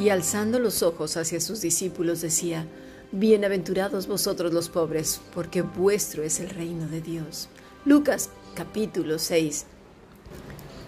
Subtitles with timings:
[0.00, 2.66] Y alzando los ojos hacia sus discípulos decía,
[3.12, 7.50] Bienaventurados vosotros los pobres, porque vuestro es el reino de Dios.
[7.84, 9.66] Lucas capítulo 6,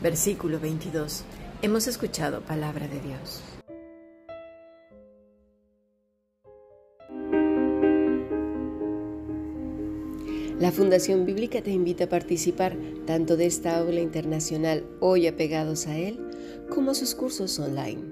[0.02, 1.24] versículo 22.
[1.60, 3.42] Hemos escuchado palabra de Dios.
[10.58, 15.98] La Fundación Bíblica te invita a participar tanto de esta aula internacional hoy apegados a
[15.98, 16.18] él,
[16.70, 18.11] como a sus cursos online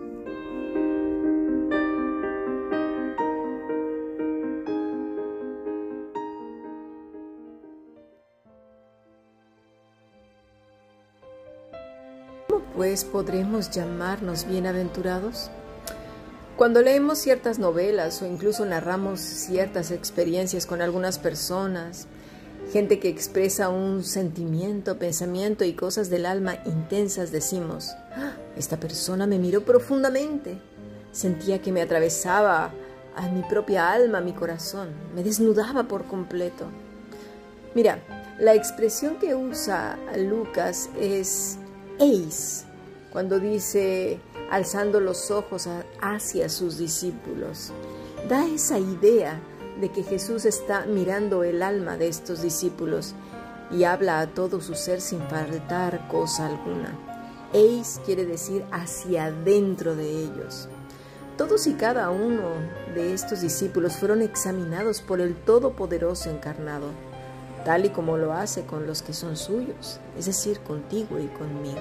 [12.75, 15.49] Pues podremos llamarnos bienaventurados?
[16.55, 22.07] Cuando leemos ciertas novelas o incluso narramos ciertas experiencias con algunas personas,
[22.71, 29.27] gente que expresa un sentimiento, pensamiento y cosas del alma intensas, decimos, ah, esta persona
[29.27, 30.59] me miró profundamente,
[31.11, 32.71] sentía que me atravesaba
[33.15, 36.65] a mi propia alma, mi corazón, me desnudaba por completo.
[37.73, 37.99] Mira,
[38.39, 41.57] la expresión que usa Lucas es
[42.01, 42.65] eis,
[43.11, 45.69] cuando dice alzando los ojos
[46.01, 47.71] hacia sus discípulos.
[48.27, 49.39] Da esa idea
[49.79, 53.13] de que Jesús está mirando el alma de estos discípulos
[53.71, 56.97] y habla a todo su ser sin faltar cosa alguna.
[57.53, 60.69] Eis quiere decir hacia adentro de ellos.
[61.37, 62.49] Todos y cada uno
[62.95, 67.10] de estos discípulos fueron examinados por el Todopoderoso encarnado
[67.63, 71.79] tal y como lo hace con los que son suyos, es decir, contigo y conmigo.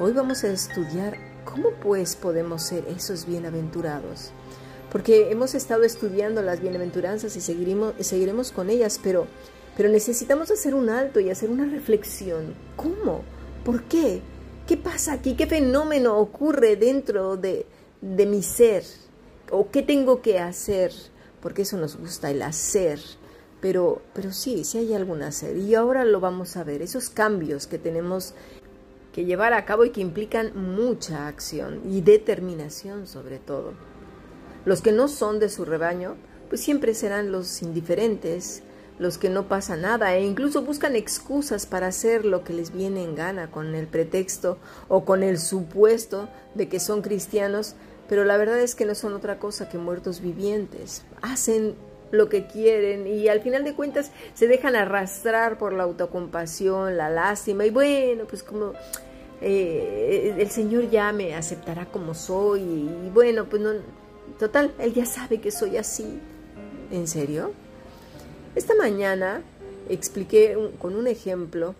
[0.00, 4.30] Hoy vamos a estudiar cómo pues podemos ser esos bienaventurados,
[4.90, 9.26] porque hemos estado estudiando las bienaventuranzas y seguiremos, seguiremos con ellas, pero,
[9.76, 12.54] pero necesitamos hacer un alto y hacer una reflexión.
[12.76, 13.22] ¿Cómo?
[13.64, 14.20] ¿Por qué?
[14.66, 15.34] ¿Qué pasa aquí?
[15.34, 17.66] ¿Qué fenómeno ocurre dentro de,
[18.00, 18.84] de mi ser?
[19.50, 20.92] ¿O qué tengo que hacer?
[21.40, 22.98] Porque eso nos gusta, el hacer
[23.60, 25.56] pero, pero sí, sí hay alguna hacer.
[25.56, 28.34] Y ahora lo vamos a ver, esos cambios que tenemos
[29.12, 33.72] que llevar a cabo y que implican mucha acción y determinación sobre todo.
[34.66, 36.16] Los que no son de su rebaño,
[36.48, 38.62] pues siempre serán los indiferentes,
[38.98, 43.02] los que no pasa nada e incluso buscan excusas para hacer lo que les viene
[43.04, 47.74] en gana con el pretexto o con el supuesto de que son cristianos,
[48.08, 51.04] pero la verdad es que no son otra cosa que muertos vivientes.
[51.22, 51.74] Hacen
[52.10, 57.10] lo que quieren y al final de cuentas se dejan arrastrar por la autocompasión, la
[57.10, 58.72] lástima y bueno, pues como
[59.40, 63.70] eh, el Señor ya me aceptará como soy y, bueno, pues no,
[64.38, 66.20] total, Él ya sabe que soy así.
[66.90, 67.52] ¿En serio?
[68.54, 69.42] Esta mañana
[69.88, 71.74] expliqué con un ejemplo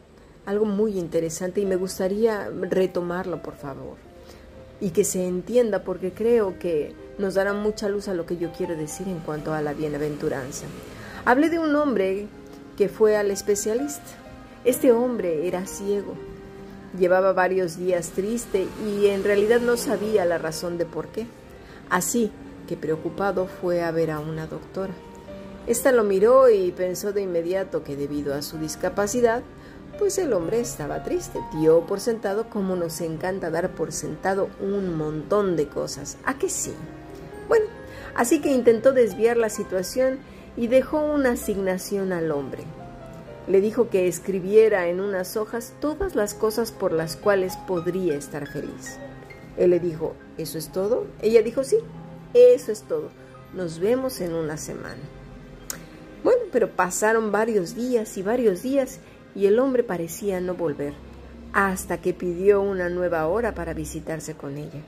[0.45, 3.97] algo muy interesante y me gustaría retomarlo, por favor,
[4.81, 8.53] y que se entienda porque creo que nos dará mucha luz a lo que yo
[8.53, 10.67] quiero decir en cuanto a la bienaventuranza.
[11.25, 12.29] Hablé de un hombre
[12.77, 14.05] que fue al especialista.
[14.65, 16.15] Este hombre era ciego,
[16.99, 21.27] llevaba varios días triste y en realidad no sabía la razón de por qué.
[21.89, 22.33] Así
[22.67, 24.95] que preocupado fue a ver a una doctora.
[25.67, 29.43] Esta lo miró y pensó de inmediato que debido a su discapacidad,
[29.99, 34.97] pues el hombre estaba triste, dio por sentado como nos encanta dar por sentado un
[34.97, 36.19] montón de cosas.
[36.25, 36.73] ¿A que sí?
[37.49, 37.67] Bueno,
[38.15, 40.19] así que intentó desviar la situación
[40.57, 42.65] y dejó una asignación al hombre.
[43.47, 48.49] Le dijo que escribiera en unas hojas todas las cosas por las cuales podría estar
[48.49, 48.99] feliz.
[49.57, 51.07] Él le dijo, ¿eso es todo?
[51.23, 51.77] Ella dijo, sí,
[52.35, 53.11] eso es todo.
[53.55, 55.03] Nos vemos en una semana.
[56.25, 58.99] Bueno, pero pasaron varios días y varios días
[59.35, 60.95] y el hombre parecía no volver,
[61.53, 64.83] hasta que pidió una nueva hora para visitarse con ella.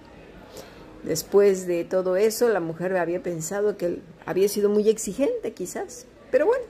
[1.05, 6.07] Después de todo eso, la mujer había pensado que él había sido muy exigente, quizás.
[6.31, 6.65] Pero bueno,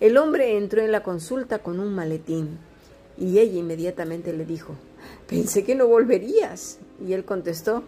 [0.00, 2.58] el hombre entró en la consulta con un maletín
[3.18, 4.74] y ella inmediatamente le dijo,
[5.26, 6.78] pensé que no volverías.
[7.06, 7.84] Y él contestó,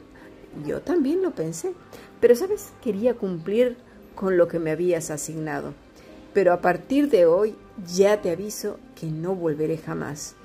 [0.67, 1.73] yo también lo pensé,
[2.21, 3.77] pero sabes, quería cumplir
[4.15, 5.73] con lo que me habías asignado.
[6.33, 7.57] Pero a partir de hoy
[7.93, 10.37] ya te aviso que no volveré jamás.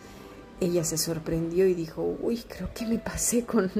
[0.61, 3.71] Ella se sorprendió y dijo, uy, creo que me pasé con,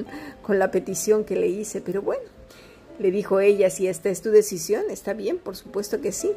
[0.42, 2.24] con la petición que le hice, pero bueno,
[2.98, 6.32] le dijo ella, si esta es tu decisión, está bien, por supuesto que sí.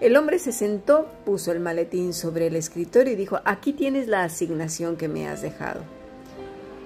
[0.00, 4.22] El hombre se sentó, puso el maletín sobre el escritorio y dijo, aquí tienes la
[4.22, 5.80] asignación que me has dejado.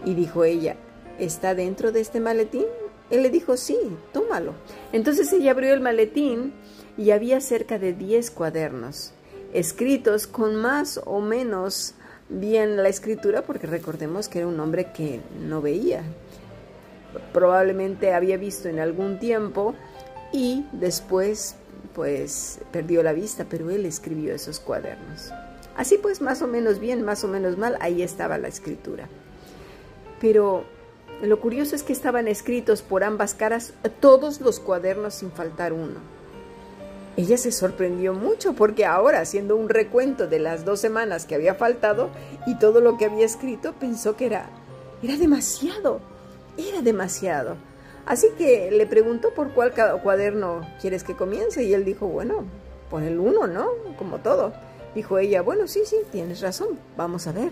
[0.05, 0.76] Y dijo ella,
[1.19, 2.64] ¿está dentro de este maletín?
[3.11, 3.79] Él le dijo, sí,
[4.12, 4.55] tómalo.
[4.93, 6.55] Entonces ella abrió el maletín
[6.97, 9.12] y había cerca de diez cuadernos,
[9.53, 11.94] escritos con más o menos
[12.28, 16.02] bien la escritura, porque recordemos que era un hombre que no veía.
[17.32, 19.74] Probablemente había visto en algún tiempo
[20.32, 21.56] y después
[21.94, 25.30] pues perdió la vista, pero él escribió esos cuadernos.
[25.76, 29.08] Así pues, más o menos bien, más o menos mal, ahí estaba la escritura.
[30.20, 30.64] Pero
[31.22, 36.12] lo curioso es que estaban escritos por ambas caras todos los cuadernos sin faltar uno.
[37.17, 41.55] Ella se sorprendió mucho porque ahora, haciendo un recuento de las dos semanas que había
[41.55, 42.11] faltado
[42.47, 44.49] y todo lo que había escrito, pensó que era,
[45.03, 46.00] era demasiado,
[46.56, 47.56] era demasiado.
[48.06, 49.73] Así que le preguntó por cuál
[50.03, 52.44] cuaderno quieres que comience y él dijo, bueno,
[52.91, 53.69] pon el uno, ¿no?
[53.99, 54.53] Como todo.
[54.94, 57.50] Dijo ella, bueno, sí, sí, tienes razón, vamos a ver.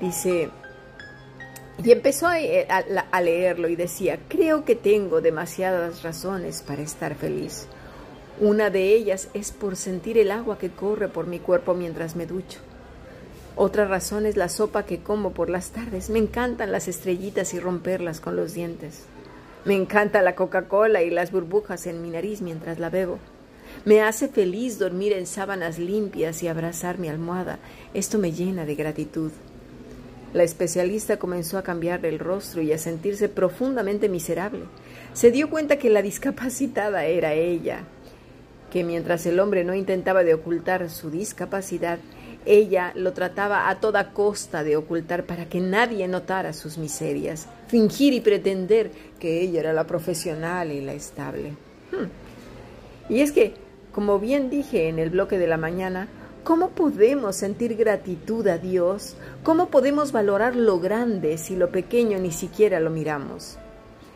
[0.00, 0.50] Dice,
[1.82, 7.14] y empezó eh, a, a, leerlo y decía, creo que tengo demasiadas razones para estar
[7.14, 7.66] feliz.
[8.44, 12.26] Una de ellas es por sentir el agua que corre por mi cuerpo mientras me
[12.26, 12.58] ducho.
[13.56, 16.10] Otra razón es la sopa que como por las tardes.
[16.10, 19.04] Me encantan las estrellitas y romperlas con los dientes.
[19.64, 23.18] Me encanta la Coca-Cola y las burbujas en mi nariz mientras la bebo.
[23.86, 27.60] Me hace feliz dormir en sábanas limpias y abrazar mi almohada.
[27.94, 29.32] Esto me llena de gratitud.
[30.34, 34.64] La especialista comenzó a cambiar el rostro y a sentirse profundamente miserable.
[35.14, 37.84] Se dio cuenta que la discapacitada era ella,
[38.74, 42.00] que mientras el hombre no intentaba de ocultar su discapacidad,
[42.44, 48.12] ella lo trataba a toda costa de ocultar para que nadie notara sus miserias, fingir
[48.14, 48.90] y pretender
[49.20, 51.50] que ella era la profesional y la estable.
[51.92, 53.12] Hmm.
[53.12, 53.54] Y es que,
[53.92, 56.08] como bien dije en el bloque de la mañana,
[56.42, 59.14] ¿cómo podemos sentir gratitud a Dios?
[59.44, 63.56] ¿Cómo podemos valorar lo grande si lo pequeño ni siquiera lo miramos?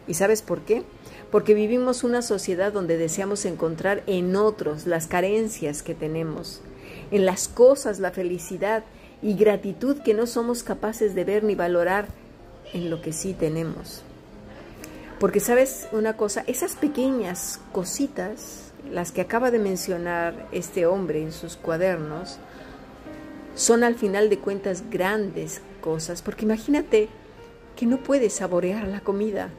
[0.08, 0.82] ¿Y sabes por qué?
[1.30, 6.62] Porque vivimos una sociedad donde deseamos encontrar en otros las carencias que tenemos
[7.10, 8.84] en las cosas la felicidad
[9.22, 12.06] y gratitud que no somos capaces de ver ni valorar
[12.72, 14.02] en lo que sí tenemos.
[15.18, 21.32] Porque sabes una cosa, esas pequeñas cositas, las que acaba de mencionar este hombre en
[21.32, 22.38] sus cuadernos,
[23.56, 27.08] son al final de cuentas grandes cosas, porque imagínate
[27.74, 29.50] que no puedes saborear la comida.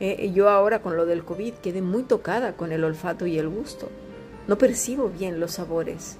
[0.00, 3.48] Eh, yo ahora con lo del COVID quedé muy tocada con el olfato y el
[3.48, 3.88] gusto.
[4.46, 6.16] No percibo bien los sabores.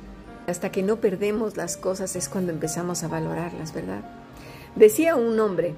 [0.47, 4.03] Hasta que no perdemos las cosas es cuando empezamos a valorarlas, ¿verdad?
[4.75, 5.75] Decía un hombre,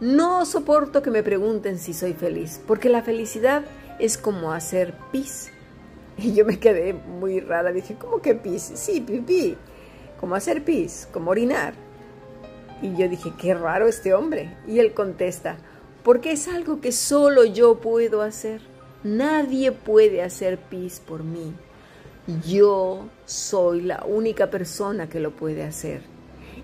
[0.00, 3.64] no soporto que me pregunten si soy feliz, porque la felicidad
[3.98, 5.52] es como hacer pis.
[6.16, 8.72] Y yo me quedé muy rara, dije, ¿cómo que pis?
[8.74, 9.56] Sí, pipí,
[10.18, 11.74] como hacer pis, como orinar.
[12.82, 14.54] Y yo dije, qué raro este hombre.
[14.66, 15.56] Y él contesta,
[16.02, 18.60] porque es algo que solo yo puedo hacer.
[19.02, 21.54] Nadie puede hacer pis por mí.
[22.46, 26.02] Yo soy la única persona que lo puede hacer.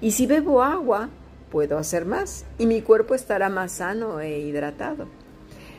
[0.01, 1.09] Y si bebo agua,
[1.51, 5.09] puedo hacer más y mi cuerpo estará más sano e hidratado.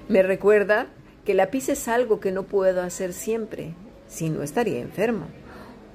[0.09, 0.87] Me recuerda
[1.25, 3.73] que la pis es algo que no puedo hacer siempre,
[4.07, 5.27] si no estaría enfermo.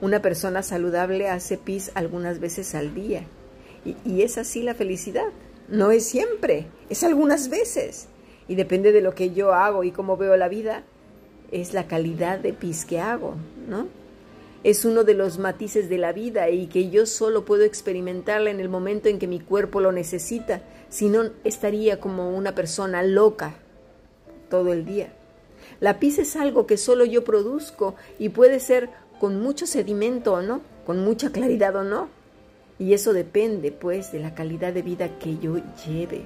[0.01, 3.25] Una persona saludable hace pis algunas veces al día.
[3.85, 5.33] Y, y, es así la felicidad.
[5.69, 8.09] No es siempre, es algunas veces.
[8.49, 10.85] Y depende de lo que yo hago y cómo veo la vida,
[11.51, 13.35] es la calidad de pis que hago,
[13.69, 13.87] ¿no?
[14.65, 18.61] Es uno de los matices de la vida y que yo solo puedo experimentarla en
[18.61, 23.55] el momento en que mi cuerpo lo necesita, si no estaría como una persona loca
[24.49, 25.13] todo el día.
[25.81, 30.43] La pis es algo que solo yo produzco y puede ser con mucho sedimento o
[30.43, 32.09] no, con mucha claridad o no.
[32.79, 36.23] Y eso depende, pues, de la calidad de vida que yo lleve.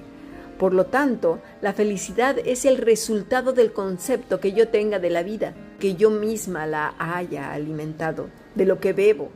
[0.57, 5.21] Por lo tanto, la felicidad es el resultado del concepto que yo tenga de la
[5.21, 9.29] vida, que yo misma la haya alimentado, de lo que bebo,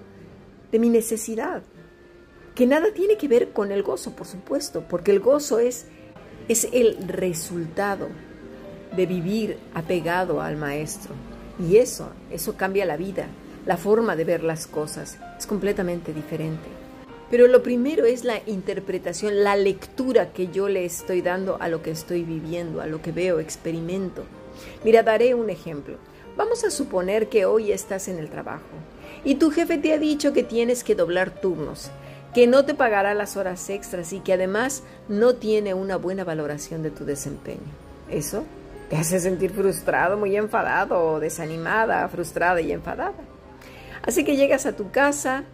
[0.72, 1.62] de mi necesidad,
[2.56, 5.86] que nada tiene que ver con el gozo, por supuesto, porque el gozo es,
[6.48, 8.10] es el resultado
[8.96, 11.14] de vivir apegado al Maestro.
[11.60, 13.28] Y eso, eso cambia la vida,
[13.68, 16.81] la forma de ver las cosas, es completamente diferente.
[17.32, 21.82] Pero lo primero es la interpretación, la lectura que yo le estoy dando a lo
[21.82, 24.24] que estoy viviendo, a lo que veo, experimento.
[24.84, 25.96] Mira, daré un ejemplo.
[26.36, 28.64] Vamos a suponer que hoy estás en el trabajo
[29.24, 31.90] y tu jefe te ha dicho que tienes que doblar turnos,
[32.34, 36.84] que no te pagará las horas extras y que además no tiene una buena valoración
[36.84, 37.60] de tu desempeño.
[38.10, 38.44] Eso
[38.90, 43.14] te hace sentir frustrado, muy enfadado, desanimada, frustrada y enfadada.
[44.04, 45.46] Así que llegas a tu casa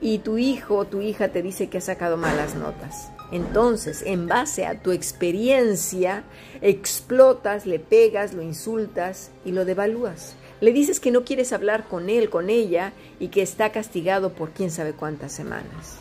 [0.00, 3.10] y tu hijo o tu hija te dice que ha sacado malas notas.
[3.32, 6.24] Entonces, en base a tu experiencia,
[6.62, 10.34] explotas, le pegas, lo insultas y lo devalúas.
[10.60, 14.50] Le dices que no quieres hablar con él, con ella y que está castigado por
[14.50, 15.98] quién sabe cuántas semanas.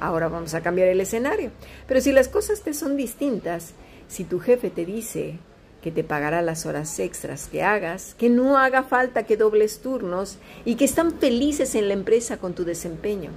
[0.00, 1.50] Ahora vamos a cambiar el escenario.
[1.86, 3.72] Pero si las cosas te son distintas,
[4.06, 5.38] si tu jefe te dice
[5.84, 10.38] que te pagará las horas extras que hagas, que no haga falta que dobles turnos
[10.64, 13.32] y que están felices en la empresa con tu desempeño,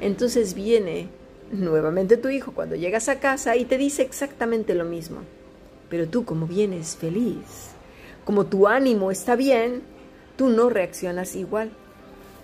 [0.00, 1.08] entonces viene
[1.52, 5.18] nuevamente tu hijo cuando llegas a casa y te dice exactamente lo mismo.
[5.90, 7.72] Pero tú como vienes feliz,
[8.24, 9.82] como tu ánimo está bien,
[10.38, 11.70] tú no reaccionas igual.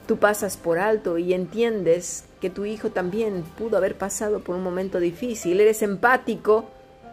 [0.06, 4.62] Tú pasas por alto y entiendes que tu hijo también pudo haber pasado por un
[4.62, 5.58] momento difícil.
[5.62, 6.66] Eres empático,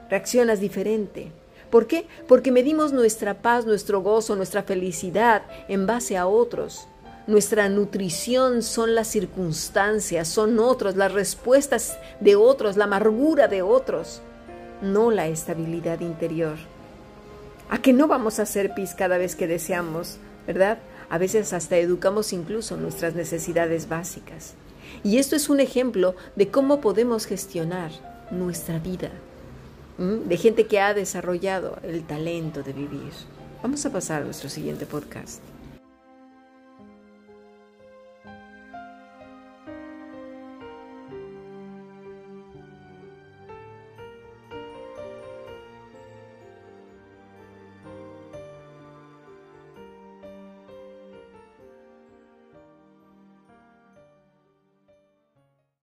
[0.09, 1.31] reaccionas diferente.
[1.69, 2.07] ¿Por qué?
[2.27, 6.87] Porque medimos nuestra paz, nuestro gozo, nuestra felicidad en base a otros.
[7.27, 14.21] Nuestra nutrición son las circunstancias, son otros, las respuestas de otros, la amargura de otros,
[14.81, 16.55] no la estabilidad interior.
[17.69, 20.77] ¿A que no vamos a hacer pis cada vez que deseamos, verdad?
[21.09, 24.53] A veces hasta educamos incluso nuestras necesidades básicas.
[25.03, 27.91] Y esto es un ejemplo de cómo podemos gestionar
[28.31, 29.11] nuestra vida,
[29.97, 33.13] de gente que ha desarrollado el talento de vivir.
[33.63, 35.41] Vamos a pasar a nuestro siguiente podcast.